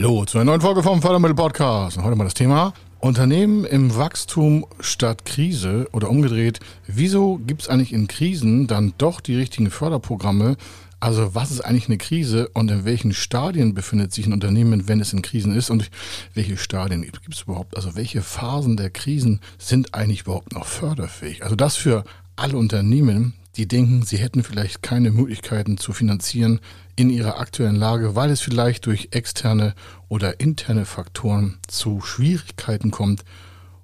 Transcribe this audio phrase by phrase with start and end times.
[0.00, 1.96] Hallo zu einer neuen Folge vom Fördermittel Podcast.
[1.96, 6.60] Und heute mal das Thema Unternehmen im Wachstum statt Krise oder umgedreht.
[6.86, 10.56] Wieso gibt es eigentlich in Krisen dann doch die richtigen Förderprogramme?
[11.00, 15.00] Also was ist eigentlich eine Krise und in welchen Stadien befindet sich ein Unternehmen, wenn
[15.00, 15.90] es in Krisen ist und
[16.32, 17.76] welche Stadien gibt es überhaupt?
[17.76, 21.42] Also welche Phasen der Krisen sind eigentlich überhaupt noch förderfähig?
[21.42, 22.04] Also das für
[22.36, 26.60] alle Unternehmen, die denken, sie hätten vielleicht keine Möglichkeiten zu finanzieren
[26.94, 29.74] in ihrer aktuellen Lage, weil es vielleicht durch externe
[30.08, 33.24] oder interne Faktoren zu Schwierigkeiten kommt.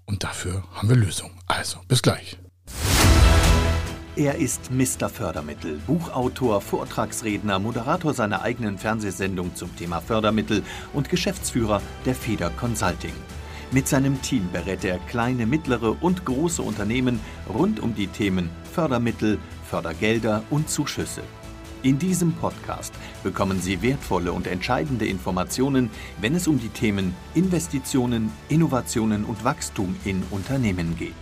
[0.07, 1.35] Und dafür haben wir Lösungen.
[1.47, 2.39] Also, bis gleich.
[4.17, 5.09] Er ist Mr.
[5.09, 13.15] Fördermittel, Buchautor, Vortragsredner, Moderator seiner eigenen Fernsehsendung zum Thema Fördermittel und Geschäftsführer der Feder Consulting.
[13.73, 17.19] Mit seinem Team berät er kleine, mittlere und große Unternehmen
[17.53, 19.39] rund um die Themen Fördermittel,
[19.75, 21.23] Fördergelder und Zuschüsse.
[21.83, 28.31] In diesem Podcast bekommen Sie wertvolle und entscheidende Informationen, wenn es um die Themen Investitionen,
[28.49, 31.13] Innovationen und Wachstum in Unternehmen geht.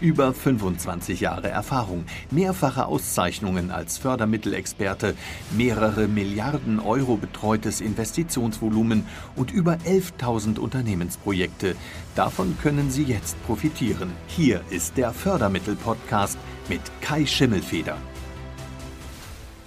[0.00, 5.14] Über 25 Jahre Erfahrung, mehrfache Auszeichnungen als Fördermittelexperte,
[5.56, 11.76] mehrere Milliarden Euro betreutes Investitionsvolumen und über 11.000 Unternehmensprojekte.
[12.14, 14.12] Davon können Sie jetzt profitieren.
[14.26, 16.36] Hier ist der Fördermittel-Podcast
[16.68, 17.96] mit Kai Schimmelfeder.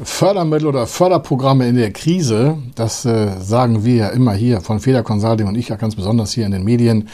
[0.02, 5.04] Fördermittel oder Förderprogramme in der Krise, das äh, sagen wir ja immer hier von Feder
[5.04, 7.10] Consulting und ich ja ganz besonders hier in den Medien,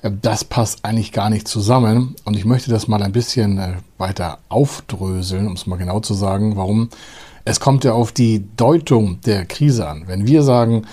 [0.00, 2.16] äh, das passt eigentlich gar nicht zusammen.
[2.24, 6.14] Und ich möchte das mal ein bisschen äh, weiter aufdröseln, um es mal genau zu
[6.14, 6.88] sagen, warum.
[7.44, 10.04] Es kommt ja auf die Deutung der Krise an.
[10.06, 10.86] Wenn wir sagen,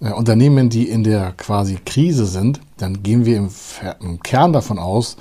[0.00, 3.50] äh, Unternehmen, die in der quasi Krise sind, dann gehen wir im,
[4.00, 5.16] im Kern davon aus,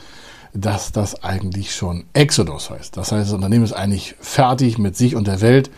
[0.53, 2.95] dass das eigentlich schon Exodus heißt.
[2.97, 5.71] Das heißt, das Unternehmen ist eigentlich fertig mit sich und der Welt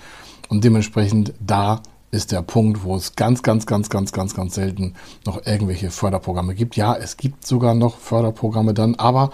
[0.49, 1.81] und dementsprechend da
[2.11, 4.93] ist der Punkt, wo es ganz, ganz, ganz, ganz, ganz, ganz selten
[5.25, 6.75] noch irgendwelche Förderprogramme gibt.
[6.75, 9.31] Ja, es gibt sogar noch Förderprogramme dann, aber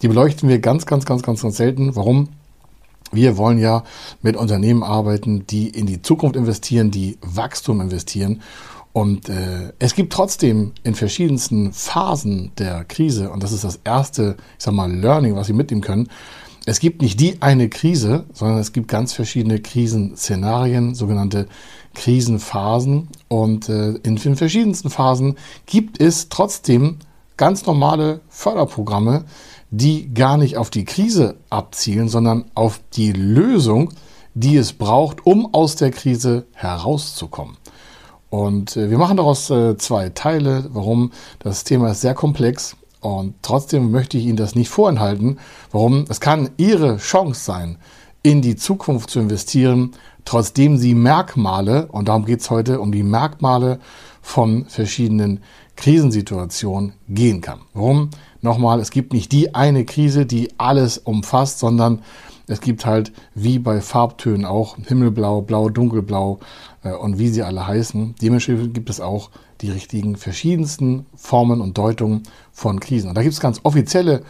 [0.00, 1.94] die beleuchten wir ganz, ganz, ganz, ganz, ganz selten.
[1.94, 2.28] Warum?
[3.12, 3.84] Wir wollen ja
[4.22, 8.40] mit Unternehmen arbeiten, die in die Zukunft investieren, die Wachstum investieren.
[8.92, 14.36] Und äh, es gibt trotzdem in verschiedensten Phasen der Krise, und das ist das erste,
[14.58, 16.08] ich sag mal, Learning, was Sie mitnehmen können,
[16.64, 21.48] es gibt nicht die eine Krise, sondern es gibt ganz verschiedene Krisenszenarien, sogenannte
[21.94, 23.08] Krisenphasen.
[23.28, 25.36] Und äh, in den verschiedensten Phasen
[25.66, 26.98] gibt es trotzdem
[27.36, 29.24] ganz normale Förderprogramme,
[29.70, 33.92] die gar nicht auf die Krise abzielen, sondern auf die Lösung,
[34.34, 37.56] die es braucht, um aus der Krise herauszukommen.
[38.32, 40.64] Und äh, wir machen daraus äh, zwei Teile.
[40.72, 41.10] Warum?
[41.38, 45.38] Das Thema ist sehr komplex und trotzdem möchte ich Ihnen das nicht vorenthalten.
[45.70, 46.06] Warum?
[46.08, 47.76] Es kann Ihre Chance sein,
[48.22, 49.90] in die Zukunft zu investieren,
[50.24, 53.80] trotzdem Sie Merkmale, und darum geht es heute um die Merkmale
[54.22, 55.40] von verschiedenen
[55.76, 57.60] Krisensituationen gehen kann.
[57.74, 58.08] Warum?
[58.40, 62.00] Nochmal, es gibt nicht die eine Krise, die alles umfasst, sondern
[62.46, 66.40] es gibt halt wie bei Farbtönen auch Himmelblau, Blau, Dunkelblau
[66.82, 68.14] äh, und wie sie alle heißen.
[68.20, 69.30] Dementsprechend gibt es auch
[69.60, 73.08] die richtigen verschiedensten Formen und Deutungen von Krisen.
[73.08, 74.22] Und da gibt es ganz offizielle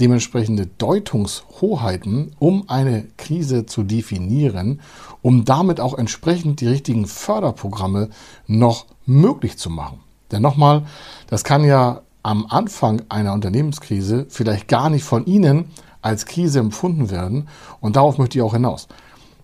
[0.00, 4.80] dementsprechende Deutungshoheiten, um eine Krise zu definieren,
[5.22, 8.10] um damit auch entsprechend die richtigen Förderprogramme
[8.46, 10.00] noch möglich zu machen.
[10.30, 10.84] Denn nochmal,
[11.26, 15.66] das kann ja am Anfang einer Unternehmenskrise vielleicht gar nicht von Ihnen
[16.02, 17.48] als Krise empfunden werden.
[17.80, 18.88] Und darauf möchte ich auch hinaus.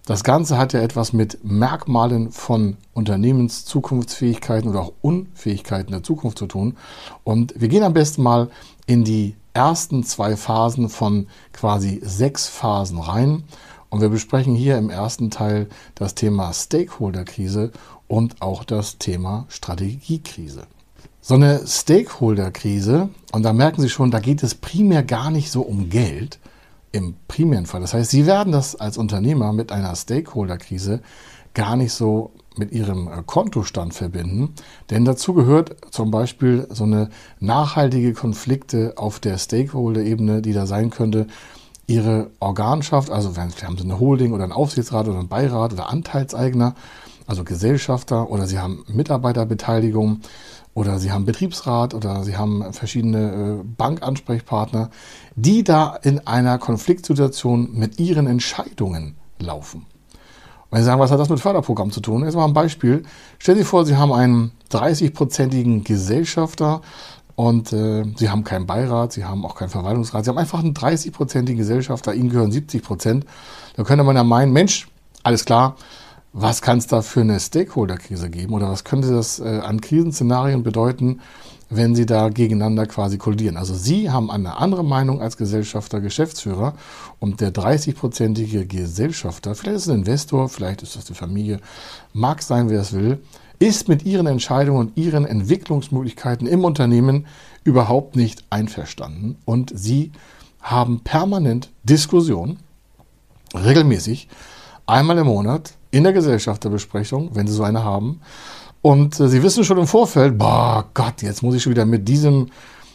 [0.07, 6.47] Das Ganze hat ja etwas mit Merkmalen von Unternehmenszukunftsfähigkeiten oder auch Unfähigkeiten der Zukunft zu
[6.47, 6.77] tun.
[7.25, 8.51] Und wir gehen am besten mal
[8.87, 13.45] in die ersten zwei Phasen von quasi sechs Phasen rein.
[13.89, 17.71] Und wir besprechen hier im ersten Teil das Thema Stakeholder-Krise
[18.07, 20.67] und auch das Thema Strategiekrise.
[21.27, 25.63] So eine Stakeholder-Krise, und da merken Sie schon, da geht es primär gar nicht so
[25.63, 26.39] um Geld,
[26.93, 27.81] im primären Fall.
[27.81, 31.01] Das heißt, Sie werden das als Unternehmer mit einer Stakeholder-Krise
[31.55, 34.51] gar nicht so mit Ihrem äh, Kontostand verbinden,
[34.91, 37.09] denn dazu gehört zum Beispiel so eine
[37.41, 41.27] nachhaltige Konflikte auf der Stakeholder-Ebene, die da sein könnte.
[41.87, 45.89] Ihre Organschaft, also wenn, haben Sie eine Holding oder einen Aufsichtsrat oder einen Beirat oder
[45.89, 46.75] Anteilseigner,
[47.27, 50.21] also Gesellschafter oder Sie haben Mitarbeiterbeteiligung
[50.75, 54.91] oder Sie haben Betriebsrat oder Sie haben verschiedene äh, Bankansprechpartner,
[55.37, 59.87] die da in einer Konfliktsituation mit ihren Entscheidungen laufen.
[60.71, 62.25] wenn Sie sagen, was hat das mit Förderprogramm zu tun?
[62.25, 63.05] Jetzt mal ein Beispiel.
[63.39, 66.83] Stellen Sie vor, Sie haben einen 30-prozentigen Gesellschafter
[67.37, 70.75] und äh, Sie haben keinen Beirat, Sie haben auch keinen Verwaltungsrat, Sie haben einfach einen
[70.75, 73.27] 30-prozentigen Gesellschafter, Ihnen gehören 70 Prozent.
[73.77, 74.89] Da könnte man ja meinen, Mensch,
[75.23, 75.77] alles klar,
[76.37, 80.65] was kann es da für eine Stakeholder-Krise geben oder was könnte das äh, an Krisenszenarien
[80.65, 81.21] bedeuten,
[81.71, 83.57] wenn sie da gegeneinander quasi kollidieren.
[83.57, 86.75] Also Sie haben eine andere Meinung als Gesellschafter, Geschäftsführer
[87.21, 91.61] und der 30-prozentige Gesellschafter, vielleicht ist es ein Investor, vielleicht ist das die Familie,
[92.13, 93.23] mag sein, wer es will,
[93.61, 97.27] ist mit Ihren Entscheidungen und Ihren Entwicklungsmöglichkeiten im Unternehmen
[97.63, 100.11] überhaupt nicht einverstanden und Sie
[100.61, 102.59] haben permanent Diskussionen,
[103.55, 104.29] regelmäßig,
[104.87, 108.21] einmal im Monat in der Gesellschafterbesprechung, wenn Sie so eine haben,
[108.83, 112.07] und äh, sie wissen schon im Vorfeld, boah Gott, jetzt muss ich schon wieder mit
[112.07, 112.49] diesem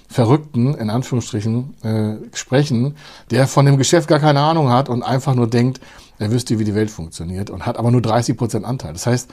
[0.07, 2.95] Verrückten, in Anführungsstrichen, äh, sprechen,
[3.31, 5.79] der von dem Geschäft gar keine Ahnung hat und einfach nur denkt,
[6.19, 8.93] er wüsste, wie die Welt funktioniert und hat aber nur 30 Prozent Anteil.
[8.93, 9.31] Das heißt,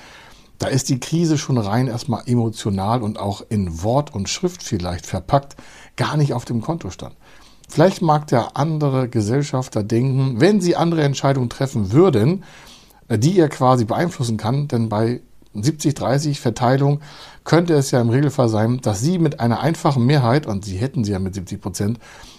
[0.58, 5.04] da ist die Krise schon rein erstmal emotional und auch in Wort und Schrift vielleicht
[5.04, 5.56] verpackt,
[5.96, 7.16] gar nicht auf dem Kontostand.
[7.68, 12.44] Vielleicht mag der andere Gesellschafter denken, wenn sie andere Entscheidungen treffen würden,
[13.08, 15.20] die er quasi beeinflussen kann, denn bei
[15.54, 17.00] 70-30 Verteilung
[17.44, 21.04] könnte es ja im Regelfall sein, dass Sie mit einer einfachen Mehrheit, und Sie hätten
[21.04, 21.98] sie ja mit 70 Prozent,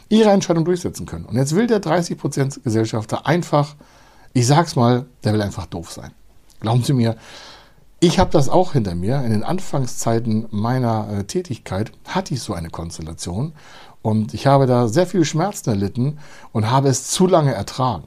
[0.10, 1.26] Ihre Entscheidung durchsetzen können.
[1.26, 3.76] Und jetzt will der 30 Prozent Gesellschafter einfach,
[4.34, 6.12] ich sag's mal, der will einfach doof sein.
[6.60, 7.16] Glauben Sie mir,
[8.00, 9.22] ich habe das auch hinter mir.
[9.24, 13.54] In den Anfangszeiten meiner äh, Tätigkeit hatte ich so eine Konstellation
[14.02, 16.20] und ich habe da sehr viel Schmerzen erlitten
[16.52, 18.04] und habe es zu lange ertragen.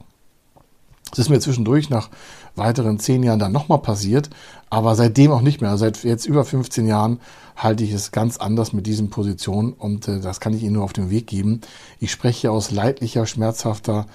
[1.12, 2.08] Es ist mir zwischendurch nach
[2.56, 4.30] weiteren zehn Jahren dann nochmal passiert,
[4.70, 5.76] aber seitdem auch nicht mehr.
[5.76, 7.20] Seit jetzt über 15 Jahren
[7.56, 10.84] halte ich es ganz anders mit diesen Positionen und äh, das kann ich Ihnen nur
[10.84, 11.60] auf den Weg geben.
[11.98, 14.06] Ich spreche aus leidlicher, schmerzhafter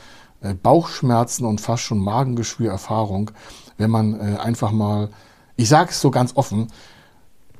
[0.41, 3.31] äh, Bauchschmerzen und fast schon Magengeschwür-Erfahrung,
[3.77, 5.09] wenn man äh, einfach mal,
[5.55, 6.67] ich sage es so ganz offen,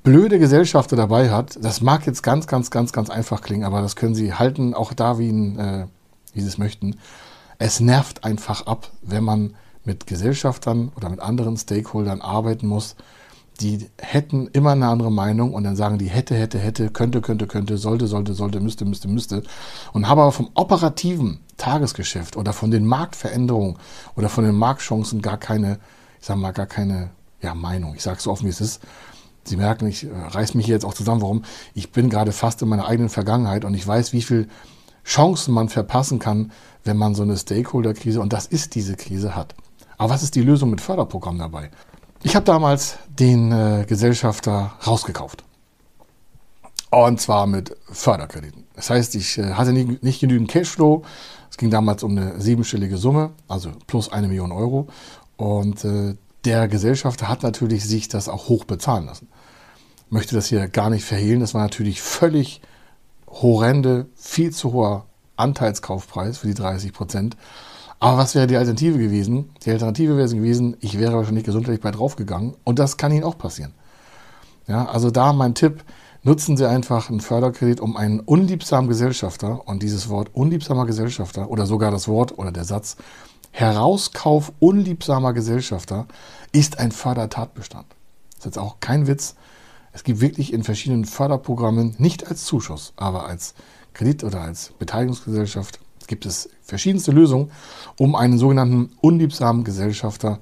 [0.03, 1.57] blöde Gesellschafter dabei hat.
[1.61, 4.93] Das mag jetzt ganz, ganz, ganz, ganz einfach klingen, aber das können Sie halten, auch
[4.93, 5.85] da, wie, äh,
[6.33, 6.97] wie Sie es möchten.
[7.57, 12.95] Es nervt einfach ab, wenn man mit Gesellschaftern oder mit anderen Stakeholdern arbeiten muss,
[13.61, 17.47] die hätten immer eine andere Meinung und dann sagen die hätte, hätte, hätte, könnte, könnte,
[17.47, 19.43] könnte, sollte, sollte, sollte, müsste, müsste, müsste
[19.93, 23.77] und habe aber vom operativen Tagesgeschäft oder von den Marktveränderungen
[24.15, 25.79] oder von den Marktchancen gar keine,
[26.19, 27.11] ich sag mal, gar keine
[27.41, 27.95] ja, Meinung.
[27.95, 28.81] Ich sage so offen, wie es ist.
[29.45, 31.43] Sie merken, ich äh, reiß mich hier jetzt auch zusammen, warum.
[31.75, 34.49] Ich bin gerade fast in meiner eigenen Vergangenheit und ich weiß, wie viel
[35.05, 36.51] Chancen man verpassen kann,
[36.83, 39.53] wenn man so eine Stakeholder-Krise, und das ist diese Krise, hat.
[39.97, 41.71] Aber was ist die Lösung mit Förderprogramm dabei?
[42.23, 45.43] Ich habe damals den äh, Gesellschafter rausgekauft.
[46.89, 48.63] Und zwar mit Förderkrediten.
[48.75, 51.03] Das heißt, ich äh, hatte nicht, nicht genügend Cashflow.
[51.49, 54.87] Es ging damals um eine siebenstellige Summe, also plus eine Million Euro.
[55.37, 56.15] Und äh,
[56.45, 59.27] der Gesellschafter hat natürlich sich das auch hoch bezahlen lassen.
[60.05, 61.39] Ich möchte das hier gar nicht verhehlen.
[61.39, 62.61] Das war natürlich völlig
[63.27, 65.05] horrende, viel zu hoher
[65.35, 67.35] Anteilskaufpreis für die 30 Prozent.
[67.99, 69.49] Aber was wäre die Alternative gewesen?
[69.63, 73.37] Die Alternative wäre gewesen, ich wäre wahrscheinlich gesundheitlich bei draufgegangen und das kann Ihnen auch
[73.37, 73.73] passieren.
[74.67, 75.83] Ja, also da mein Tipp,
[76.23, 81.65] nutzen Sie einfach einen Förderkredit, um einen unliebsamen Gesellschafter und dieses Wort unliebsamer Gesellschafter oder
[81.65, 82.97] sogar das Wort oder der Satz
[83.51, 86.07] Herauskauf unliebsamer Gesellschafter
[86.51, 87.85] ist ein Fördertatbestand.
[88.31, 89.35] Das ist jetzt auch kein Witz.
[89.93, 93.53] Es gibt wirklich in verschiedenen Förderprogrammen, nicht als Zuschuss, aber als
[93.93, 97.51] Kredit oder als Beteiligungsgesellschaft gibt es verschiedenste Lösungen,
[97.97, 100.39] um einen sogenannten unliebsamen Gesellschafter,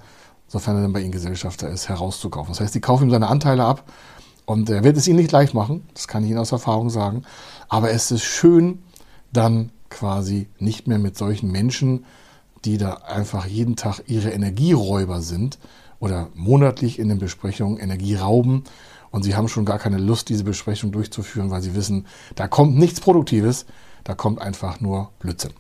[0.48, 2.54] sofern er denn bei Ihnen Gesellschafter ist, herauszukaufen.
[2.54, 3.92] Das heißt, Sie kaufen ihm seine Anteile ab
[4.46, 7.24] und er wird es Ihnen nicht leicht machen, das kann ich Ihnen aus Erfahrung sagen,
[7.70, 8.80] aber es ist schön,
[9.32, 12.06] dann quasi nicht mehr mit solchen Menschen,
[12.66, 15.60] die da einfach jeden Tag ihre Energieräuber sind
[16.00, 18.64] oder monatlich in den Besprechungen Energie rauben
[19.12, 22.78] und sie haben schon gar keine Lust, diese Besprechung durchzuführen, weil sie wissen, da kommt
[22.78, 23.66] nichts Produktives,
[24.04, 25.54] da kommt einfach nur Blödsinn.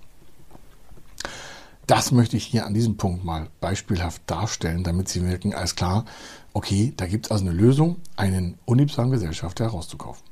[1.88, 6.05] Das möchte ich hier an diesem Punkt mal beispielhaft darstellen, damit Sie merken, alles klar,
[6.53, 10.23] okay, da gibt es also eine Lösung, einen unliebsamen Gesellschafter herauszukaufen.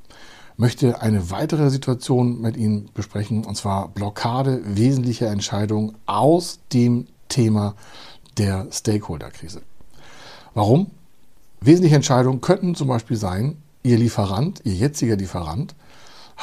[0.56, 7.74] Möchte eine weitere Situation mit Ihnen besprechen, und zwar Blockade wesentlicher Entscheidungen aus dem Thema
[8.38, 9.62] der Stakeholder-Krise.
[10.54, 10.90] Warum?
[11.60, 15.74] Wesentliche Entscheidungen könnten zum Beispiel sein, Ihr Lieferant, Ihr jetziger Lieferant,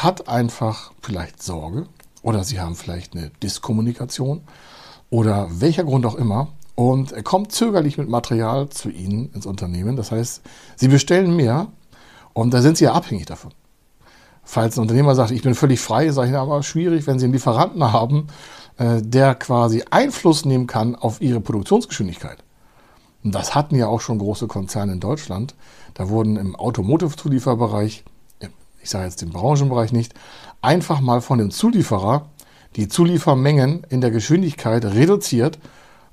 [0.03, 1.85] hat einfach vielleicht Sorge
[2.21, 4.41] oder Sie haben vielleicht eine Diskommunikation
[5.09, 9.97] oder welcher Grund auch immer und er kommt zögerlich mit Material zu Ihnen ins Unternehmen.
[9.97, 10.41] Das heißt,
[10.77, 11.67] Sie bestellen mehr
[12.31, 13.51] und da sind Sie ja abhängig davon.
[14.43, 17.33] Falls ein Unternehmer sagt, ich bin völlig frei, sage ich, aber schwierig, wenn Sie einen
[17.33, 18.27] Lieferanten haben,
[18.77, 22.37] äh, der quasi Einfluss nehmen kann auf Ihre Produktionsgeschwindigkeit.
[23.21, 25.55] Und das hatten ja auch schon große Konzerne in Deutschland.
[25.93, 28.05] Da wurden im Automotive-Zulieferbereich
[28.81, 30.13] ich sage jetzt den Branchenbereich nicht,
[30.61, 32.29] einfach mal von dem Zulieferer
[32.75, 35.59] die Zuliefermengen in der Geschwindigkeit reduziert,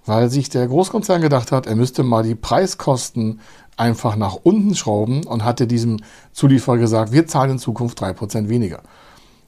[0.04, 3.40] weil sich der Großkonzern gedacht hat, er müsste mal die Preiskosten
[3.76, 5.98] einfach nach unten schrauben und hatte diesem
[6.32, 8.78] Zulieferer gesagt, wir zahlen in Zukunft 3% weniger.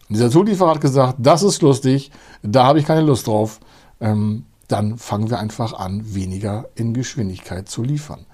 [0.09, 2.11] Und dieser Zulieferer hat gesagt, das ist lustig,
[2.43, 3.61] da habe ich keine Lust drauf.
[4.01, 8.27] Ähm, dann fangen wir einfach an, weniger in Geschwindigkeit zu liefern.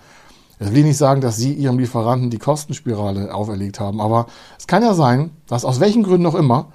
[0.58, 4.26] Das will ich nicht sagen, dass Sie Ihrem Lieferanten die Kostenspirale auferlegt haben, aber
[4.58, 6.72] es kann ja sein, dass aus welchen Gründen auch immer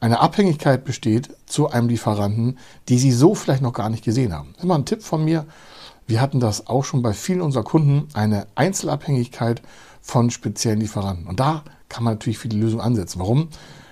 [0.00, 4.50] eine Abhängigkeit besteht zu einem Lieferanten, die Sie so vielleicht noch gar nicht gesehen haben.
[4.52, 5.46] Das ist mal ein Tipp von mir.
[6.06, 9.62] Wir hatten das auch schon bei vielen unserer Kunden, eine Einzelabhängigkeit
[10.00, 11.26] von speziellen Lieferanten.
[11.26, 13.18] Und da kann man natürlich viele Lösungen ansetzen.
[13.18, 13.48] Warum?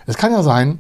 [0.06, 0.78] Es kann ja sein,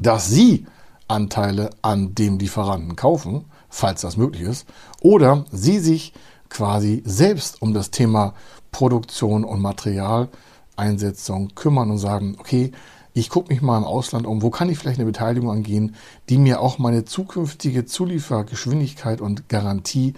[0.00, 0.66] dass Sie
[1.08, 4.66] Anteile an dem Lieferanten kaufen, falls das möglich ist,
[5.02, 6.14] oder Sie sich
[6.54, 8.32] quasi selbst um das Thema
[8.70, 12.72] Produktion und Materialeinsetzung kümmern und sagen, okay,
[13.12, 15.94] ich gucke mich mal im Ausland um, wo kann ich vielleicht eine Beteiligung angehen,
[16.28, 20.14] die mir auch meine zukünftige Zuliefergeschwindigkeit und Garantie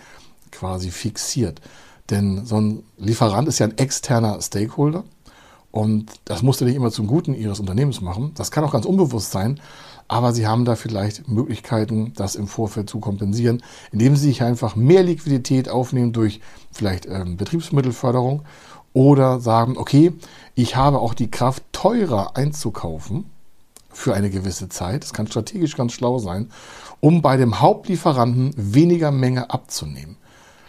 [0.50, 1.60] quasi fixiert.
[2.10, 5.04] Denn so ein Lieferant ist ja ein externer Stakeholder
[5.70, 8.32] und das musst du nicht immer zum Guten ihres Unternehmens machen.
[8.34, 9.60] Das kann auch ganz unbewusst sein,
[10.08, 14.76] aber sie haben da vielleicht Möglichkeiten, das im Vorfeld zu kompensieren, indem sie sich einfach
[14.76, 16.40] mehr Liquidität aufnehmen durch
[16.72, 18.42] vielleicht ähm, Betriebsmittelförderung
[18.92, 20.12] oder sagen, okay,
[20.54, 23.30] ich habe auch die Kraft, teurer einzukaufen
[23.90, 25.02] für eine gewisse Zeit.
[25.02, 26.50] Das kann strategisch ganz schlau sein,
[27.00, 30.16] um bei dem Hauptlieferanten weniger Menge abzunehmen.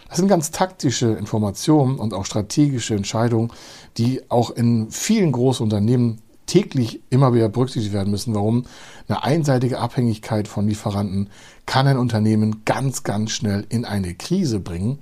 [0.07, 3.51] Das sind ganz taktische Informationen und auch strategische Entscheidungen,
[3.97, 8.33] die auch in vielen großen Unternehmen täglich immer wieder berücksichtigt werden müssen.
[8.33, 8.65] Warum?
[9.07, 11.29] Eine einseitige Abhängigkeit von Lieferanten
[11.67, 14.97] kann ein Unternehmen ganz, ganz schnell in eine Krise bringen,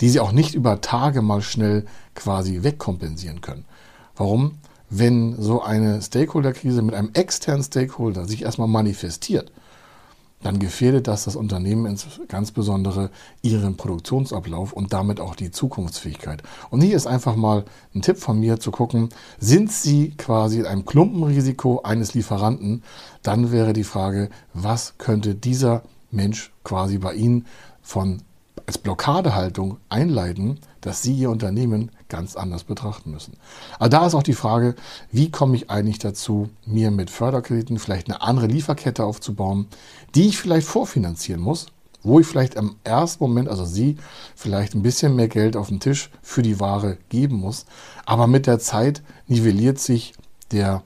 [0.00, 3.64] die sie auch nicht über Tage mal schnell quasi wegkompensieren können.
[4.14, 4.58] Warum?
[4.88, 9.52] Wenn so eine Stakeholder-Krise mit einem externen Stakeholder sich erstmal manifestiert,
[10.42, 11.96] dann gefährdet das das Unternehmen
[12.28, 13.10] ganz besondere
[13.42, 16.42] ihren Produktionsablauf und damit auch die Zukunftsfähigkeit.
[16.70, 20.66] Und hier ist einfach mal ein Tipp von mir zu gucken, sind Sie quasi in
[20.66, 22.82] einem Klumpenrisiko eines Lieferanten,
[23.22, 27.46] dann wäre die Frage, was könnte dieser Mensch quasi bei Ihnen
[27.82, 28.22] von
[28.66, 33.34] als Blockadehaltung einleiten, dass Sie Ihr Unternehmen ganz anders betrachten müssen.
[33.78, 34.74] Aber da ist auch die Frage,
[35.10, 39.66] wie komme ich eigentlich dazu, mir mit Förderkrediten vielleicht eine andere Lieferkette aufzubauen,
[40.14, 41.68] die ich vielleicht vorfinanzieren muss,
[42.02, 43.96] wo ich vielleicht im ersten Moment, also Sie,
[44.34, 47.66] vielleicht ein bisschen mehr Geld auf den Tisch für die Ware geben muss.
[48.04, 50.14] Aber mit der Zeit nivelliert sich
[50.50, 50.82] der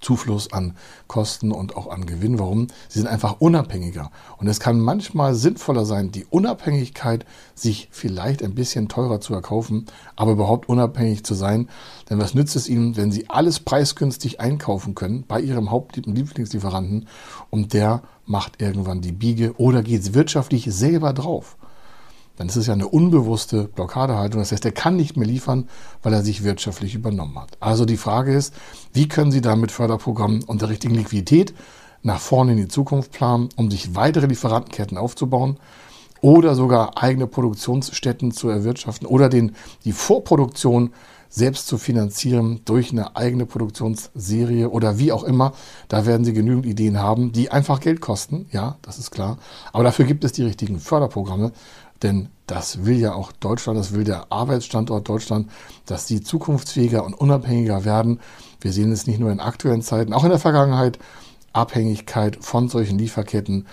[0.00, 0.76] Zufluss an
[1.06, 2.38] Kosten und auch an Gewinn.
[2.38, 2.68] Warum?
[2.88, 4.10] Sie sind einfach unabhängiger.
[4.38, 7.24] Und es kann manchmal sinnvoller sein, die Unabhängigkeit
[7.54, 11.68] sich vielleicht ein bisschen teurer zu erkaufen, aber überhaupt unabhängig zu sein.
[12.10, 17.08] Denn was nützt es Ihnen, wenn Sie alles preisgünstig einkaufen können bei Ihrem Hauptlieblingslieferanten
[17.50, 21.56] und der macht irgendwann die Biege oder geht wirtschaftlich selber drauf?
[22.36, 24.40] Dann ist es ja eine unbewusste Blockadehaltung.
[24.40, 25.68] Das heißt, er kann nicht mehr liefern,
[26.02, 27.56] weil er sich wirtschaftlich übernommen hat.
[27.60, 28.54] Also die Frage ist,
[28.92, 31.54] wie können Sie da mit Förderprogrammen und der richtigen Liquidität
[32.02, 35.58] nach vorne in die Zukunft planen, um sich weitere Lieferantenketten aufzubauen
[36.20, 40.92] oder sogar eigene Produktionsstätten zu erwirtschaften oder den, die Vorproduktion
[41.28, 45.52] selbst zu finanzieren durch eine eigene Produktionsserie oder wie auch immer.
[45.88, 48.46] Da werden Sie genügend Ideen haben, die einfach Geld kosten.
[48.52, 49.38] Ja, das ist klar.
[49.72, 51.52] Aber dafür gibt es die richtigen Förderprogramme.
[52.02, 55.50] Denn das will ja auch Deutschland, das will der Arbeitsstandort Deutschland,
[55.86, 58.20] dass sie zukunftsfähiger und unabhängiger werden.
[58.60, 60.98] Wir sehen es nicht nur in aktuellen Zeiten, auch in der Vergangenheit.
[61.52, 63.66] Abhängigkeit von solchen Lieferketten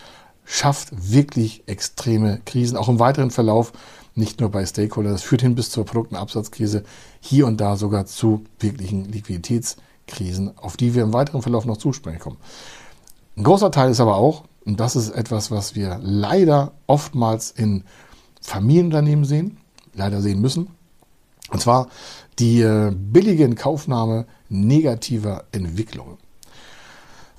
[0.45, 3.73] schafft wirklich extreme Krisen, auch im weiteren Verlauf,
[4.15, 5.13] nicht nur bei Stakeholdern.
[5.13, 6.83] Das führt hin bis zur Produkt- und Absatzkrise,
[7.19, 12.19] hier und da sogar zu wirklichen Liquiditätskrisen, auf die wir im weiteren Verlauf noch zusprechen
[12.19, 12.37] kommen.
[13.35, 17.83] Ein großer Teil ist aber auch, und das ist etwas, was wir leider oftmals in
[18.43, 19.57] Familienunternehmen sehen,
[19.93, 20.67] leider sehen müssen.
[21.49, 21.87] Und zwar
[22.39, 26.17] die äh, billige Inkaufnahme negativer Entwicklungen.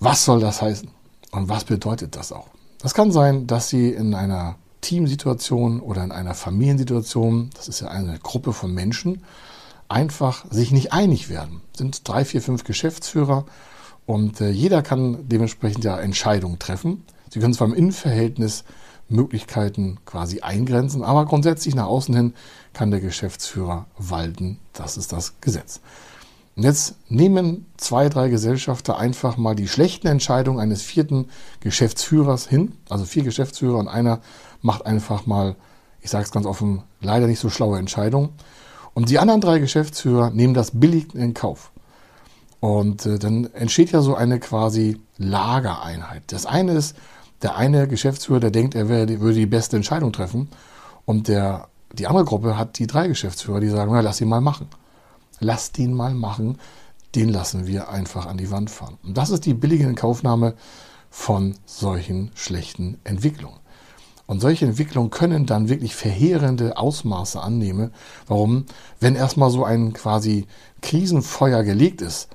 [0.00, 0.88] Was soll das heißen?
[1.30, 2.48] Und was bedeutet das auch?
[2.78, 7.88] Das kann sein, dass Sie in einer Teamsituation oder in einer Familiensituation, das ist ja
[7.88, 9.24] eine Gruppe von Menschen,
[9.88, 11.62] einfach sich nicht einig werden.
[11.72, 13.46] Es sind drei, vier, fünf Geschäftsführer
[14.06, 17.04] und äh, jeder kann dementsprechend ja Entscheidungen treffen.
[17.30, 18.64] Sie können zwar im Innenverhältnis
[19.14, 22.34] Möglichkeiten quasi eingrenzen, aber grundsätzlich nach außen hin
[22.72, 24.58] kann der Geschäftsführer walten.
[24.72, 25.80] Das ist das Gesetz.
[26.56, 31.28] Und jetzt nehmen zwei, drei Gesellschafter einfach mal die schlechten Entscheidungen eines vierten
[31.60, 32.74] Geschäftsführers hin.
[32.88, 34.20] Also vier Geschäftsführer und einer
[34.62, 35.56] macht einfach mal,
[36.00, 38.30] ich sage es ganz offen, leider nicht so schlaue Entscheidungen.
[38.94, 41.72] Und die anderen drei Geschäftsführer nehmen das billig in Kauf.
[42.60, 46.22] Und äh, dann entsteht ja so eine quasi Lagereinheit.
[46.28, 46.96] Das eine ist,
[47.44, 50.48] der eine Geschäftsführer, der denkt, er wäre, würde die beste Entscheidung treffen.
[51.04, 54.40] Und der, die andere Gruppe hat die drei Geschäftsführer, die sagen, na, lass ihn mal
[54.40, 54.66] machen.
[55.40, 56.58] Lass den mal machen.
[57.14, 58.96] Den lassen wir einfach an die Wand fahren.
[59.04, 60.54] Und das ist die billige Inkaufnahme
[61.10, 63.60] von solchen schlechten Entwicklungen.
[64.26, 67.92] Und solche Entwicklungen können dann wirklich verheerende Ausmaße annehmen.
[68.26, 68.64] Warum?
[69.00, 70.46] Wenn erstmal so ein quasi
[70.80, 72.30] Krisenfeuer gelegt ist,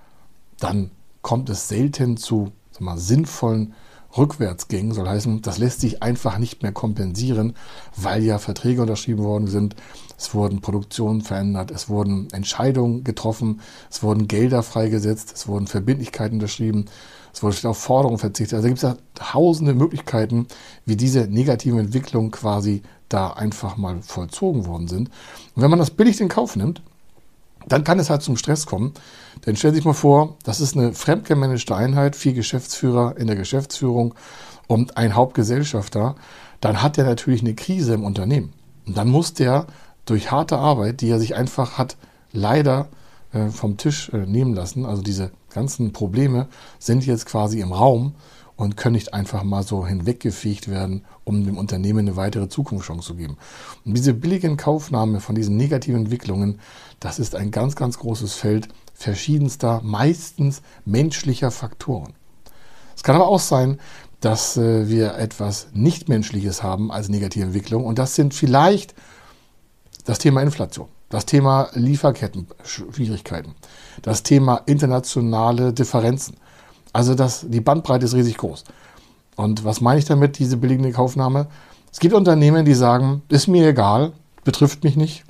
[0.60, 0.92] dann
[1.24, 3.74] kommt es selten zu mal, sinnvollen
[4.18, 4.94] Rückwärtsgängen.
[4.94, 7.56] Soll heißen, das lässt sich einfach nicht mehr kompensieren,
[7.96, 9.76] weil ja Verträge unterschrieben worden sind.
[10.18, 16.36] Es wurden Produktionen verändert, es wurden Entscheidungen getroffen, es wurden Gelder freigesetzt, es wurden Verbindlichkeiten
[16.36, 16.86] unterschrieben
[17.34, 18.56] es wurde auf Forderungen verzichtet.
[18.56, 20.48] Also gibt es ja tausende Möglichkeiten,
[20.86, 25.10] wie diese negativen Entwicklungen quasi da einfach mal vollzogen worden sind.
[25.56, 26.82] Und wenn man das billig in Kauf nimmt,
[27.68, 28.94] dann kann es halt zum Stress kommen.
[29.46, 33.36] Denn stellen Sie sich mal vor, das ist eine fremdgemanagte Einheit, vier Geschäftsführer in der
[33.36, 34.16] Geschäftsführung
[34.68, 36.16] und ein Hauptgesellschafter.
[36.62, 38.54] Dann hat er natürlich eine Krise im Unternehmen.
[38.86, 39.68] Und dann muss der
[40.06, 41.96] durch harte Arbeit, die er sich einfach hat
[42.32, 42.90] leider
[43.32, 44.86] äh, vom Tisch äh, nehmen lassen.
[44.86, 46.48] Also diese ganzen Probleme
[46.80, 48.16] sind jetzt quasi im Raum
[48.60, 53.16] und können nicht einfach mal so hinweggefegt werden, um dem Unternehmen eine weitere Zukunftschance zu
[53.16, 53.38] geben.
[53.86, 56.60] Und diese billige Kaufnahme von diesen negativen Entwicklungen,
[57.00, 62.12] das ist ein ganz, ganz großes Feld verschiedenster, meistens menschlicher Faktoren.
[62.98, 63.80] Es kann aber auch sein,
[64.20, 68.94] dass äh, wir etwas Nichtmenschliches haben als negative Entwicklung und das sind vielleicht
[70.04, 70.90] das Thema Inflation.
[71.08, 73.56] Das Thema Lieferketten-Schwierigkeiten.
[74.02, 76.36] Das Thema internationale Differenzen.
[76.94, 78.64] Also das, die Bandbreite ist riesig groß.
[79.36, 81.48] Und was meine ich damit, diese billigende Kaufnahme?
[81.92, 84.12] Es gibt Unternehmen, die sagen, ist mir egal,
[84.44, 85.24] betrifft mich nicht,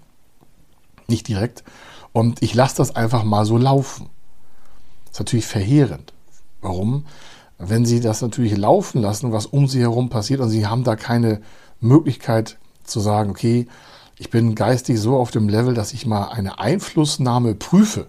[1.07, 1.63] nicht direkt.
[2.11, 4.09] Und ich lasse das einfach mal so laufen.
[5.05, 6.13] Das ist natürlich verheerend.
[6.61, 7.05] Warum?
[7.57, 10.95] Wenn Sie das natürlich laufen lassen, was um Sie herum passiert und Sie haben da
[10.95, 11.41] keine
[11.81, 13.67] Möglichkeit zu sagen, okay,
[14.17, 18.07] ich bin geistig so auf dem Level, dass ich mal eine Einflussnahme prüfe.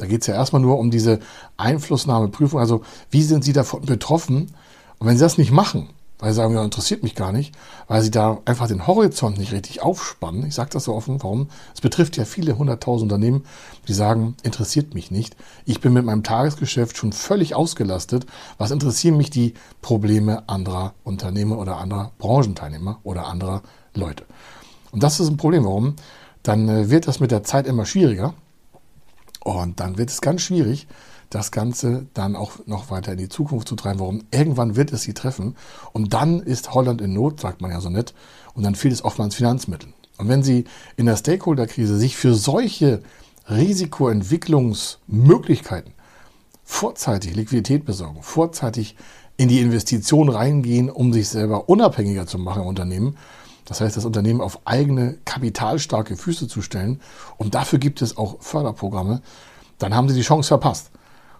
[0.00, 1.20] Da geht es ja erstmal nur um diese
[1.56, 2.58] Einflussnahmeprüfung.
[2.58, 4.52] Also wie sind Sie davon betroffen?
[4.98, 7.54] Und wenn Sie das nicht machen, weil Sie sagen, ja, interessiert mich gar nicht,
[7.88, 10.46] weil Sie da einfach den Horizont nicht richtig aufspannen.
[10.46, 11.48] Ich sage das so offen, warum?
[11.74, 13.44] Es betrifft ja viele hunderttausend Unternehmen,
[13.88, 15.36] die sagen, interessiert mich nicht.
[15.64, 18.26] Ich bin mit meinem Tagesgeschäft schon völlig ausgelastet.
[18.58, 23.62] Was interessieren mich die Probleme anderer Unternehmer oder anderer Branchenteilnehmer oder anderer
[23.94, 24.24] Leute?
[24.92, 25.64] Und das ist ein Problem.
[25.64, 25.96] Warum?
[26.42, 28.34] Dann äh, wird das mit der Zeit immer schwieriger.
[29.42, 30.86] Und dann wird es ganz schwierig,
[31.30, 34.00] das Ganze dann auch noch weiter in die Zukunft zu treiben.
[34.00, 34.24] Warum?
[34.32, 35.56] Irgendwann wird es sie treffen.
[35.92, 38.12] Und dann ist Holland in Not, sagt man ja so nett.
[38.54, 39.94] Und dann fehlt es oftmals Finanzmitteln.
[40.18, 40.64] Und wenn Sie
[40.96, 43.00] in der Stakeholder-Krise sich für solche
[43.48, 45.94] Risikoentwicklungsmöglichkeiten
[46.62, 48.96] vorzeitig Liquidität besorgen, vorzeitig
[49.36, 53.16] in die Investition reingehen, um sich selber unabhängiger zu machen im Unternehmen,
[53.70, 57.00] das heißt, das Unternehmen auf eigene kapitalstarke Füße zu stellen.
[57.36, 59.22] Und dafür gibt es auch Förderprogramme.
[59.78, 60.90] Dann haben sie die Chance verpasst.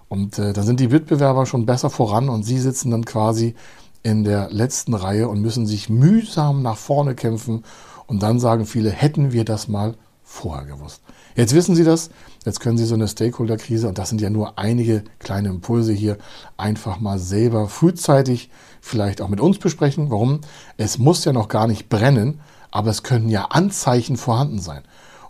[0.07, 3.57] Und äh, da sind die Wettbewerber schon besser voran und sie sitzen dann quasi
[4.05, 7.65] in der letzten Reihe und müssen sich mühsam nach vorne kämpfen.
[8.07, 11.03] Und dann sagen viele, hätten wir das mal vorher gewusst.
[11.35, 12.11] Jetzt wissen Sie das,
[12.45, 16.19] jetzt können Sie so eine Stakeholder-Krise, und das sind ja nur einige kleine Impulse hier,
[16.57, 18.51] einfach mal selber frühzeitig
[18.81, 20.11] vielleicht auch mit uns besprechen.
[20.11, 20.41] Warum?
[20.77, 24.83] Es muss ja noch gar nicht brennen, aber es können ja Anzeichen vorhanden sein.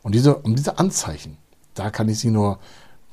[0.02, 1.36] Und diese, um diese Anzeichen,
[1.74, 2.58] da kann ich Sie nur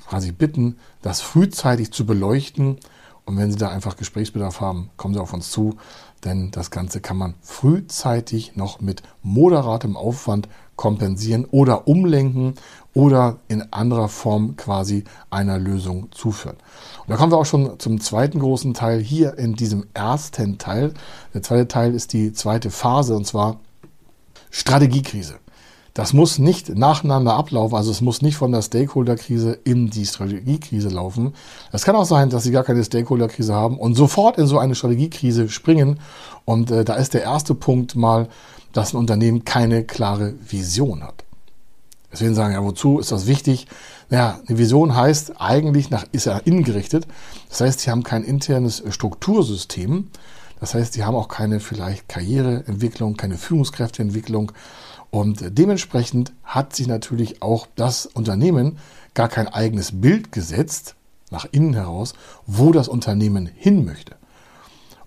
[0.08, 2.78] quasi bitten, das frühzeitig zu beleuchten.
[3.26, 5.78] Und wenn Sie da einfach Gesprächsbedarf haben, kommen Sie auf uns zu,
[6.26, 12.54] denn das Ganze kann man frühzeitig noch mit moderatem Aufwand kompensieren oder umlenken
[12.94, 16.58] oder in anderer Form quasi einer Lösung zuführen.
[17.02, 20.94] Und da kommen wir auch schon zum zweiten großen Teil hier in diesem ersten Teil.
[21.34, 23.60] Der zweite Teil ist die zweite Phase und zwar
[24.50, 25.40] Strategiekrise.
[25.98, 30.90] Das muss nicht nacheinander ablaufen, also es muss nicht von der Stakeholder-Krise in die Strategiekrise
[30.90, 31.34] laufen.
[31.72, 34.76] Es kann auch sein, dass Sie gar keine Stakeholder-Krise haben und sofort in so eine
[34.76, 36.00] Strategiekrise springen.
[36.46, 38.30] Und äh, da ist der erste Punkt mal,
[38.74, 41.24] dass ein Unternehmen keine klare Vision hat.
[42.14, 43.66] Deswegen sagen, ja, wozu ist das wichtig?
[44.12, 47.08] Naja, eine Vision heißt eigentlich nach, ist ja innengerichtet.
[47.50, 50.10] Das heißt, sie haben kein internes Struktursystem.
[50.60, 54.52] Das heißt, sie haben auch keine vielleicht Karriereentwicklung, keine Führungskräfteentwicklung.
[55.10, 58.78] Und dementsprechend hat sich natürlich auch das Unternehmen
[59.14, 60.96] gar kein eigenes Bild gesetzt,
[61.32, 62.14] nach innen heraus,
[62.46, 64.16] wo das Unternehmen hin möchte.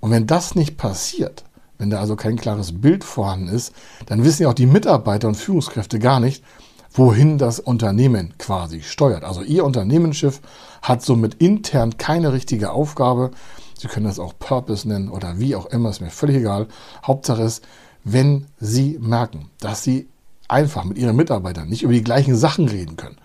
[0.00, 1.44] Und wenn das nicht passiert,
[1.78, 3.74] wenn da also kein klares Bild vorhanden ist,
[4.06, 6.44] dann wissen ja auch die Mitarbeiter und Führungskräfte gar nicht,
[6.92, 9.24] wohin das Unternehmen quasi steuert.
[9.24, 10.40] Also Ihr Unternehmensschiff
[10.82, 13.30] hat somit intern keine richtige Aufgabe,
[13.78, 16.68] Sie können das auch Purpose nennen oder wie auch immer, ist mir völlig egal.
[17.02, 17.64] Hauptsache ist,
[18.04, 20.08] wenn Sie merken, dass Sie
[20.48, 23.16] einfach mit Ihren Mitarbeitern nicht über die gleichen Sachen reden können,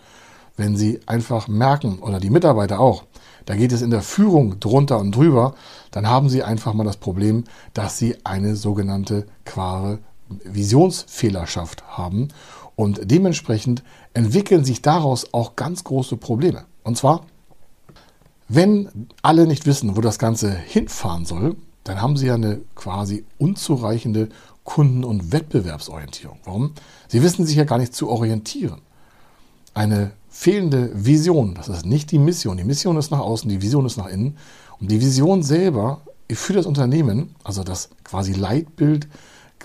[0.57, 3.03] wenn Sie einfach merken, oder die Mitarbeiter auch,
[3.45, 5.55] da geht es in der Führung drunter und drüber,
[5.91, 9.99] dann haben Sie einfach mal das Problem, dass Sie eine sogenannte quare
[10.43, 12.29] Visionsfehlerschaft haben
[12.75, 13.83] und dementsprechend
[14.13, 16.65] entwickeln sich daraus auch ganz große Probleme.
[16.83, 17.25] Und zwar
[18.47, 23.25] wenn alle nicht wissen, wo das Ganze hinfahren soll, dann haben sie ja eine quasi
[23.37, 24.29] unzureichende
[24.65, 26.39] Kunden- und Wettbewerbsorientierung.
[26.43, 26.73] Warum?
[27.07, 28.81] Sie wissen sich ja gar nicht zu orientieren.
[29.73, 32.57] Eine fehlende Vision, das ist nicht die Mission.
[32.57, 34.37] Die Mission ist nach außen, die Vision ist nach innen.
[34.81, 39.07] Und die Vision selber für das Unternehmen, also das quasi Leitbild,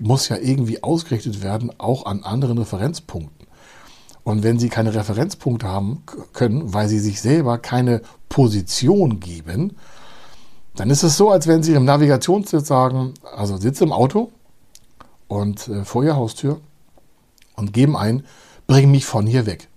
[0.01, 3.47] muss ja irgendwie ausgerichtet werden, auch an anderen Referenzpunkten.
[4.23, 9.77] Und wenn Sie keine Referenzpunkte haben können, weil Sie sich selber keine Position geben,
[10.77, 14.31] dann ist es so, als wenn Sie im Navigationssitz sagen, also sitze im Auto
[15.31, 16.61] und äh, vor Ihrer Haustür
[17.55, 18.25] und geben ein,
[18.67, 19.69] bring mich von hier weg.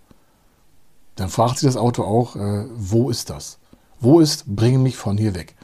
[1.16, 3.60] Dann fragt sich das Auto auch, äh, wo ist das?
[4.00, 5.56] Wo ist, bring mich von hier weg?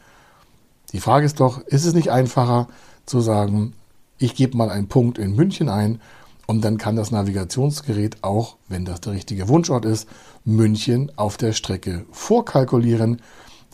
[0.93, 2.67] Die Frage ist doch, ist es nicht einfacher
[3.07, 3.73] zu sagen,
[4.19, 5.99] ich gebe mal einen Punkt in München ein
[6.45, 10.07] und dann kann das Navigationsgerät auch, wenn das der richtige Wunschort ist,
[10.45, 13.21] München auf der Strecke vorkalkulieren,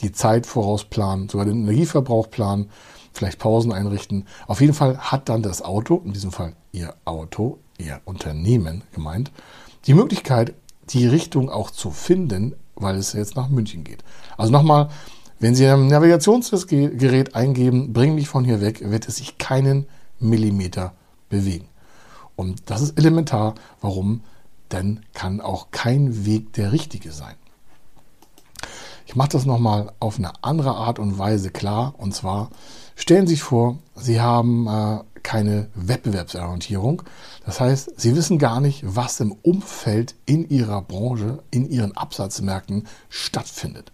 [0.02, 2.70] die Zeit vorausplanen, sogar den Energieverbrauch planen,
[3.16, 4.26] vielleicht Pausen einrichten.
[4.48, 9.32] Auf jeden Fall hat dann das Auto, in diesem Fall Ihr Auto, Ihr Unternehmen gemeint,
[9.86, 10.54] die Möglichkeit,
[10.90, 14.04] die Richtung auch zu finden, weil es jetzt nach München geht.
[14.38, 14.90] Also nochmal,
[15.40, 19.88] wenn Sie ein Navigationsgerät eingeben, bring mich von hier weg, wird es sich keinen
[20.20, 20.94] Millimeter
[21.30, 21.68] bewegen.
[22.36, 23.56] Und das ist elementar.
[23.82, 24.22] Warum?
[24.72, 27.36] Denn kann auch kein Weg der richtige sein.
[29.06, 31.94] Ich mache das nochmal auf eine andere Art und Weise klar.
[31.98, 32.50] Und zwar
[32.96, 37.04] stellen Sie sich vor, Sie haben äh, keine Wettbewerbsorientierung.
[37.46, 42.88] Das heißt, Sie wissen gar nicht, was im Umfeld in Ihrer Branche, in Ihren Absatzmärkten
[43.10, 43.92] stattfindet.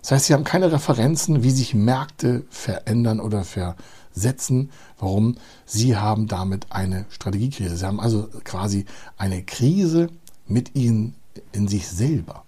[0.00, 3.76] Das heißt, Sie haben keine Referenzen, wie sich Märkte verändern oder verändern
[4.12, 4.70] setzen.
[4.98, 5.36] Warum?
[5.64, 7.76] Sie haben damit eine Strategiekrise.
[7.76, 10.08] Sie haben also quasi eine Krise
[10.46, 11.14] mit ihnen
[11.52, 12.44] in sich selber.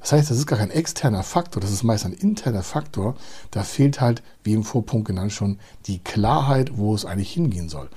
[0.00, 3.16] Das heißt, das ist gar kein externer Faktor, das ist meist ein interner Faktor.
[3.50, 7.88] Da fehlt halt, wie im Vorpunkt genannt schon, die Klarheit, wo es eigentlich hingehen soll.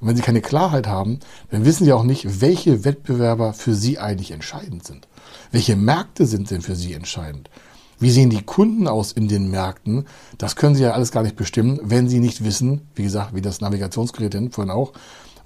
[0.00, 1.20] Und wenn Sie keine Klarheit haben,
[1.50, 5.06] dann wissen Sie auch nicht, welche Wettbewerber für Sie eigentlich entscheidend sind.
[5.52, 7.50] Welche Märkte sind denn für Sie entscheidend?
[7.98, 10.06] Wie sehen die Kunden aus in den Märkten?
[10.38, 13.42] Das können Sie ja alles gar nicht bestimmen, wenn Sie nicht wissen, wie gesagt, wie
[13.42, 14.94] das Navigationsgerät vorhin auch,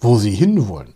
[0.00, 0.94] wo Sie hinwollen.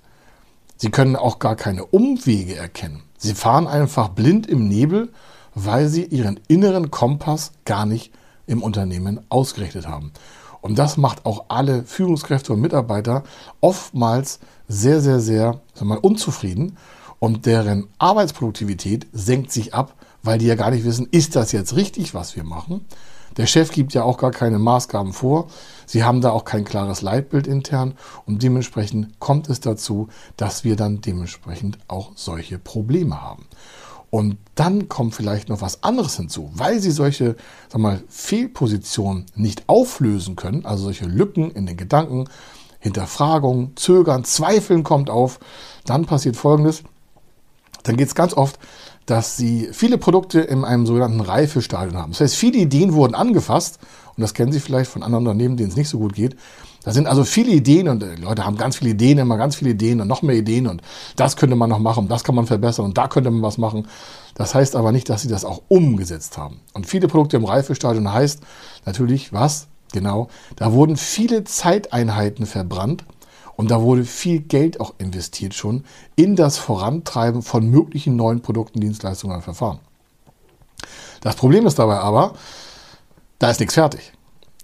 [0.77, 3.03] Sie können auch gar keine Umwege erkennen.
[3.19, 5.11] Sie fahren einfach blind im Nebel,
[5.55, 8.13] weil Sie Ihren inneren Kompass gar nicht
[8.47, 10.13] im Unternehmen ausgerichtet haben.
[10.61, 13.25] Und das macht auch alle Führungskräfte und Mitarbeiter
[13.61, 16.77] oftmals sehr, sehr, sehr mal, unzufrieden
[17.19, 21.77] und deren Arbeitsproduktivität senkt sich ab, weil die ja gar nicht wissen, ist das jetzt
[21.77, 22.85] richtig, was wir machen?
[23.37, 25.49] Der Chef gibt ja auch gar keine Maßgaben vor.
[25.89, 27.95] Sie haben da auch kein klares Leitbild intern
[28.27, 33.47] und dementsprechend kommt es dazu, dass wir dann dementsprechend auch solche Probleme haben.
[34.11, 37.37] Und dann kommt vielleicht noch was anderes hinzu, weil sie solche
[37.71, 42.29] sag mal, Fehlpositionen nicht auflösen können, also solche Lücken in den Gedanken,
[42.81, 45.41] Hinterfragung, Zögern, Zweifeln kommt auf,
[45.87, 46.83] dann passiert Folgendes.
[47.85, 48.59] Dann geht es ganz oft
[49.09, 52.13] dass sie viele Produkte in einem sogenannten Reifestadium haben.
[52.13, 53.79] Das heißt, viele Ideen wurden angefasst
[54.15, 56.37] und das kennen Sie vielleicht von anderen Unternehmen, denen es nicht so gut geht.
[56.85, 59.71] Da sind also viele Ideen und äh, Leute haben ganz viele Ideen, immer ganz viele
[59.71, 60.83] Ideen und noch mehr Ideen und
[61.17, 63.89] das könnte man noch machen, das kann man verbessern und da könnte man was machen.
[64.35, 66.61] Das heißt aber nicht, dass sie das auch umgesetzt haben.
[66.75, 68.41] Und viele Produkte im Reifestadium heißt
[68.85, 69.69] natürlich was?
[69.93, 73.05] Genau, da wurden viele Zeiteinheiten verbrannt
[73.59, 75.83] und da wurde viel Geld auch investiert schon
[76.15, 79.81] in das Vorantreiben von möglichen neuen Produkten, Dienstleistungen und Verfahren.
[81.23, 82.35] Das Problem ist dabei aber,
[83.41, 84.13] da ist nichts fertig.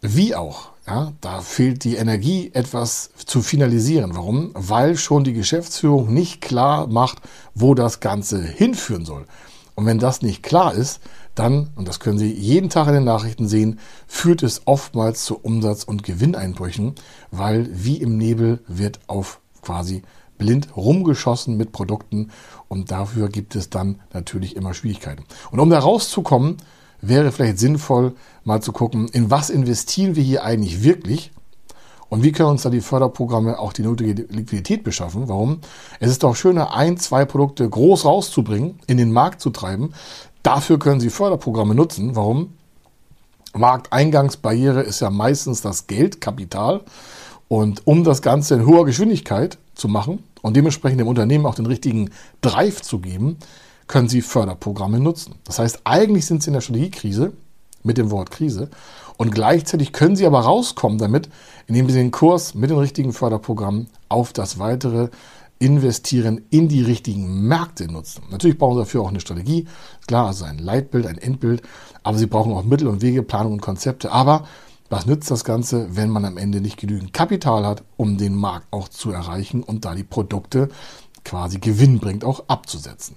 [0.00, 0.68] Wie auch.
[0.86, 4.14] Ja, da fehlt die Energie, etwas zu finalisieren.
[4.14, 4.52] Warum?
[4.54, 7.18] Weil schon die Geschäftsführung nicht klar macht,
[7.52, 9.26] wo das Ganze hinführen soll.
[9.74, 11.00] Und wenn das nicht klar ist,
[11.34, 15.36] dann, und das können Sie jeden Tag in den Nachrichten sehen, führt es oftmals zu
[15.36, 16.94] Umsatz- und Gewinneinbrüchen,
[17.30, 20.02] weil wie im Nebel wird auf quasi
[20.38, 22.30] blind rumgeschossen mit Produkten
[22.68, 25.24] und dafür gibt es dann natürlich immer Schwierigkeiten.
[25.50, 26.56] Und um da rauszukommen,
[27.00, 31.32] wäre vielleicht sinnvoll, mal zu gucken, in was investieren wir hier eigentlich wirklich
[32.14, 35.28] und wie können uns da die Förderprogramme auch die nötige Liquidität beschaffen?
[35.28, 35.58] Warum?
[36.00, 39.92] Es ist doch schöner, ein, zwei Produkte groß rauszubringen, in den Markt zu treiben,
[40.44, 42.14] Dafür können Sie Förderprogramme nutzen.
[42.14, 42.52] Warum?
[43.56, 46.82] Markteingangsbarriere ist ja meistens das Geld, Kapital.
[47.48, 51.64] Und um das Ganze in hoher Geschwindigkeit zu machen und dementsprechend dem Unternehmen auch den
[51.64, 52.10] richtigen
[52.42, 53.38] Drive zu geben,
[53.86, 55.36] können Sie Förderprogramme nutzen.
[55.44, 57.32] Das heißt, eigentlich sind Sie in der Strategiekrise
[57.84, 58.70] mit dem Wort Krise
[59.16, 61.28] und gleichzeitig können Sie aber rauskommen damit,
[61.66, 65.10] indem Sie den Kurs mit den richtigen Förderprogrammen auf das weitere
[65.60, 68.24] Investieren in die richtigen Märkte nutzen.
[68.30, 69.66] Natürlich brauchen Sie dafür auch eine Strategie,
[70.06, 71.62] klar, also ein Leitbild, ein Endbild,
[72.02, 74.10] aber Sie brauchen auch Mittel und Wege, Planung und Konzepte.
[74.10, 74.46] Aber
[74.90, 78.66] was nützt das Ganze, wenn man am Ende nicht genügend Kapital hat, um den Markt
[78.72, 80.68] auch zu erreichen und da die Produkte
[81.24, 83.16] quasi gewinnbringend auch abzusetzen?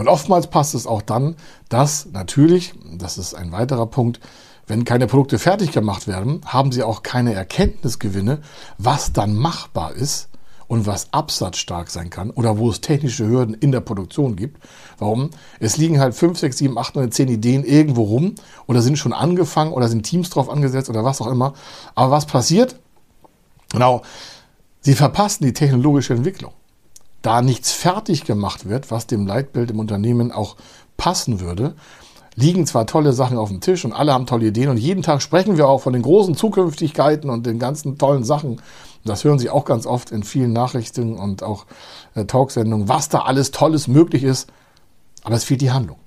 [0.00, 1.36] Und oftmals passt es auch dann,
[1.68, 4.18] dass natürlich, das ist ein weiterer Punkt,
[4.66, 8.40] wenn keine Produkte fertig gemacht werden, haben sie auch keine Erkenntnisgewinne,
[8.78, 10.30] was dann machbar ist
[10.68, 14.64] und was absatzstark sein kann oder wo es technische Hürden in der Produktion gibt.
[14.96, 15.32] Warum?
[15.58, 18.36] Es liegen halt 5, 6, 7, 8, 9, 10 Ideen irgendwo rum
[18.66, 21.52] oder sind schon angefangen oder sind Teams drauf angesetzt oder was auch immer.
[21.94, 22.76] Aber was passiert?
[23.70, 24.00] Genau,
[24.80, 26.54] sie verpassen die technologische Entwicklung.
[27.22, 30.56] Da nichts fertig gemacht wird, was dem Leitbild im Unternehmen auch
[30.96, 31.74] passen würde,
[32.34, 35.20] liegen zwar tolle Sachen auf dem Tisch und alle haben tolle Ideen und jeden Tag
[35.20, 38.60] sprechen wir auch von den großen Zukünftigkeiten und den ganzen tollen Sachen.
[39.04, 41.66] Das hören Sie auch ganz oft in vielen Nachrichten und auch
[42.14, 44.48] äh, Talksendungen, was da alles Tolles möglich ist.
[45.22, 45.98] Aber es fehlt die Handlung.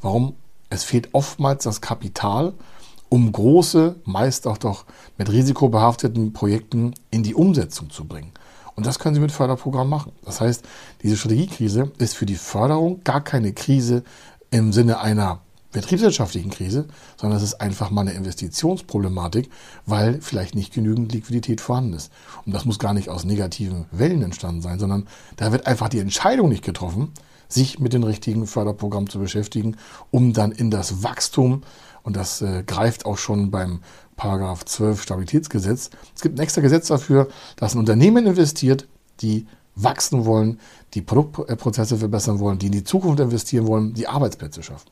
[0.00, 0.34] Warum?
[0.68, 2.52] Es fehlt oftmals das Kapital,
[3.08, 4.84] um große, meist auch doch
[5.16, 8.32] mit risikobehafteten Projekten in die Umsetzung zu bringen.
[8.76, 10.12] Und das können Sie mit Förderprogramm machen.
[10.24, 10.64] Das heißt,
[11.02, 14.04] diese Strategiekrise ist für die Förderung gar keine Krise
[14.50, 15.40] im Sinne einer
[15.72, 16.86] betriebswirtschaftlichen Krise,
[17.16, 19.50] sondern es ist einfach mal eine Investitionsproblematik,
[19.84, 22.10] weil vielleicht nicht genügend Liquidität vorhanden ist.
[22.44, 25.98] Und das muss gar nicht aus negativen Wellen entstanden sein, sondern da wird einfach die
[25.98, 27.12] Entscheidung nicht getroffen,
[27.48, 29.76] sich mit den richtigen Förderprogrammen zu beschäftigen,
[30.10, 31.62] um dann in das Wachstum,
[32.06, 33.80] und das äh, greift auch schon beim
[34.14, 38.86] Paragraph 12 Stabilitätsgesetz, es gibt ein extra Gesetz dafür, dass ein Unternehmen investiert,
[39.20, 40.60] die wachsen wollen,
[40.94, 44.88] die Produktprozesse verbessern wollen, die in die Zukunft investieren wollen, die Arbeitsplätze schaffen.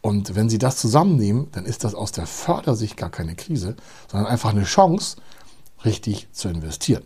[0.00, 3.76] Und wenn Sie das zusammennehmen, dann ist das aus der Fördersicht gar keine Krise,
[4.10, 5.16] sondern einfach eine Chance,
[5.84, 7.04] richtig zu investieren.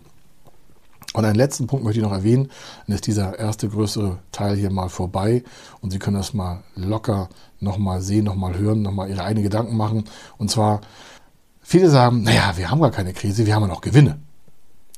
[1.13, 2.51] Und einen letzten Punkt möchte ich noch erwähnen,
[2.87, 5.45] dann ist dieser erste größere Teil hier mal vorbei
[5.81, 7.29] und Sie können das mal locker
[7.61, 10.05] nochmal sehen, nochmal hören, nochmal Ihre eigenen Gedanken machen.
[10.39, 10.81] Und zwar,
[11.61, 14.19] viele sagen, naja, wir haben gar keine Krise, wir haben ja noch Gewinne.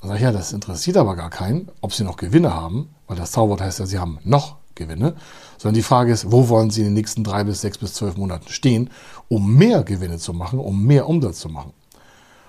[0.00, 3.16] Dann sage ich, ja, das interessiert aber gar keinen, ob Sie noch Gewinne haben, weil
[3.16, 5.14] das Zauberwort heißt ja, Sie haben noch Gewinne,
[5.58, 8.16] sondern die Frage ist, wo wollen Sie in den nächsten drei bis sechs bis zwölf
[8.16, 8.90] Monaten stehen,
[9.28, 11.72] um mehr Gewinne zu machen, um mehr Umsatz zu machen.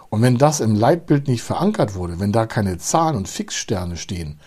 [0.09, 4.39] Und wenn das im Leitbild nicht verankert wurde, wenn da keine Zahlen und Fixsterne stehen,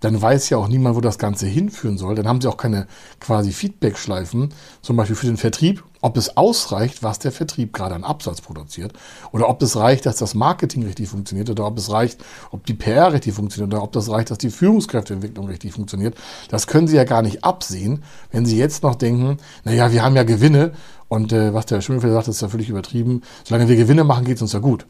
[0.00, 2.14] dann weiß ja auch niemand, wo das Ganze hinführen soll.
[2.14, 2.86] Dann haben sie auch keine
[3.20, 4.48] quasi Feedback-Schleifen,
[4.82, 8.94] zum Beispiel für den Vertrieb, ob es ausreicht, was der Vertrieb gerade an Absatz produziert,
[9.32, 12.72] oder ob es reicht, dass das Marketing richtig funktioniert, oder ob es reicht, ob die
[12.72, 16.16] PR richtig funktioniert, oder ob das reicht, dass die Führungskräfteentwicklung richtig funktioniert.
[16.48, 20.16] Das können sie ja gar nicht absehen, wenn sie jetzt noch denken, naja, wir haben
[20.16, 20.72] ja Gewinne,
[21.08, 23.22] und äh, was der Schimmelfeld sagt, ist ja völlig übertrieben.
[23.42, 24.86] Solange wir Gewinne machen, geht es uns ja gut.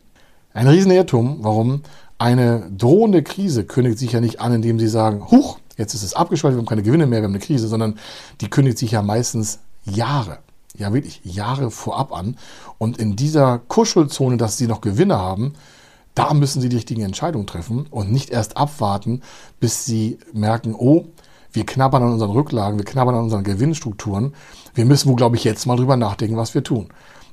[0.52, 1.38] Ein Riesenirrtum.
[1.42, 1.82] Warum?
[2.18, 6.14] Eine drohende Krise kündigt sich ja nicht an, indem sie sagen, huch, jetzt ist es
[6.14, 7.98] abgeschaltet, wir haben keine Gewinne mehr, wir haben eine Krise, sondern
[8.40, 10.38] die kündigt sich ja meistens Jahre,
[10.76, 12.36] ja wirklich Jahre vorab an.
[12.78, 15.54] Und in dieser Kuschelzone, dass sie noch Gewinne haben,
[16.14, 19.22] da müssen sie die richtigen Entscheidungen treffen und nicht erst abwarten,
[19.60, 21.04] bis sie merken, oh,
[21.52, 24.34] wir knabbern an unseren Rücklagen, wir knabbern an unseren Gewinnstrukturen.
[24.74, 26.88] Wir müssen wohl, glaube ich, jetzt mal drüber nachdenken, was wir tun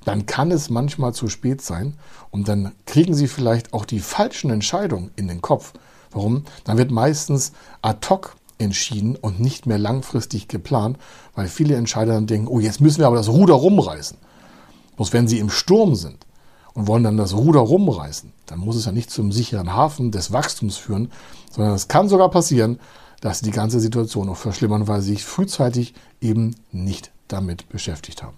[0.07, 1.95] dann kann es manchmal zu spät sein
[2.31, 5.73] und dann kriegen Sie vielleicht auch die falschen Entscheidungen in den Kopf.
[6.11, 6.45] Warum?
[6.63, 10.97] Dann wird meistens ad hoc entschieden und nicht mehr langfristig geplant,
[11.35, 14.17] weil viele Entscheider dann denken, oh, jetzt müssen wir aber das Ruder rumreißen.
[14.95, 16.25] Bloß wenn sie im Sturm sind
[16.73, 20.31] und wollen dann das Ruder rumreißen, dann muss es ja nicht zum sicheren Hafen des
[20.31, 21.11] Wachstums führen,
[21.51, 22.79] sondern es kann sogar passieren,
[23.19, 28.23] dass sie die ganze Situation noch verschlimmern, weil sie sich frühzeitig eben nicht damit beschäftigt
[28.23, 28.37] haben.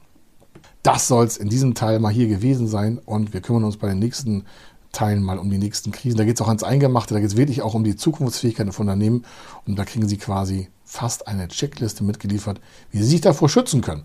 [0.84, 3.90] Das soll es in diesem Teil mal hier gewesen sein und wir kümmern uns bei
[3.90, 4.46] den nächsten
[4.94, 6.18] Teilen mal um die nächsten Krisen.
[6.18, 8.88] Da geht es auch ans Eingemachte, da geht es wirklich auch um die Zukunftsfähigkeit von
[8.88, 9.26] Unternehmen
[9.68, 12.62] und da kriegen Sie quasi fast eine Checkliste mitgeliefert,
[12.92, 14.04] wie Sie sich davor schützen können,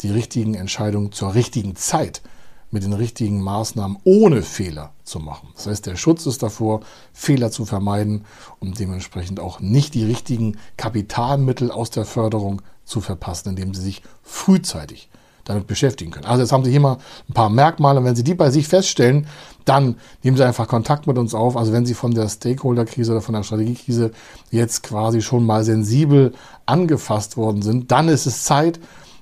[0.00, 2.22] die richtigen Entscheidungen zur richtigen Zeit
[2.70, 5.48] mit den richtigen Maßnahmen ohne Fehler zu machen.
[5.54, 6.80] Das heißt, der Schutz ist davor,
[7.12, 8.24] Fehler zu vermeiden
[8.60, 14.02] und dementsprechend auch nicht die richtigen Kapitalmittel aus der Förderung zu verpassen, indem Sie sich
[14.22, 15.08] frühzeitig
[15.44, 16.26] damit beschäftigen können.
[16.26, 18.02] Also jetzt haben Sie hier mal ein paar Merkmale.
[18.02, 19.26] Wenn Sie die bei sich feststellen,
[19.64, 21.56] dann nehmen Sie einfach Kontakt mit uns auf.
[21.56, 24.10] Also wenn Sie von der Stakeholder-Krise oder von der Strategiekrise
[24.50, 26.32] jetzt quasi schon mal sensibel
[26.66, 28.80] angefasst worden sind, dann ist es Zeit,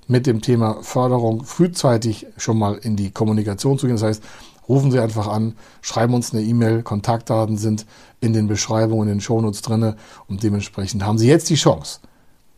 [0.09, 3.97] mit dem Thema Förderung frühzeitig schon mal in die Kommunikation zu gehen.
[3.97, 4.23] Das heißt,
[4.69, 7.87] rufen Sie einfach an, schreiben uns eine E-Mail, Kontaktdaten sind
[8.21, 9.97] in den Beschreibungen, in den Shownotes drinne
[10.29, 12.01] und dementsprechend haben Sie jetzt die Chance,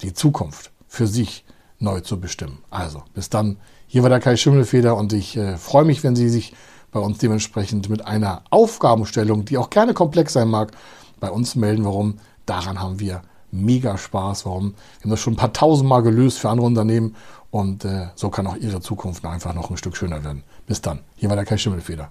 [0.02, 1.44] die Zukunft für sich
[1.84, 2.58] neu zu bestimmen.
[2.70, 3.58] Also, bis dann.
[3.86, 6.54] Hier war der Kai Schimmelfeder und ich äh, freue mich, wenn Sie sich
[6.90, 10.72] bei uns dementsprechend mit einer Aufgabenstellung, die auch gerne komplex sein mag,
[11.20, 11.84] bei uns melden.
[11.84, 12.18] Warum?
[12.46, 14.46] Daran haben wir mega Spaß.
[14.46, 14.74] Warum?
[14.98, 17.14] Wir haben das schon ein paar tausend Mal gelöst für andere Unternehmen
[17.50, 20.42] und äh, so kann auch Ihre Zukunft einfach noch ein Stück schöner werden.
[20.66, 21.00] Bis dann.
[21.14, 22.10] Hier war der Kai Schimmelfeder.